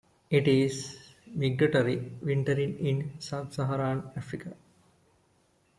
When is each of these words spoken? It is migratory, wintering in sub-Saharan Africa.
It 0.31 0.47
is 0.47 0.97
migratory, 1.27 1.97
wintering 2.23 2.83
in 2.83 3.13
sub-Saharan 3.19 4.09
Africa. 4.15 4.55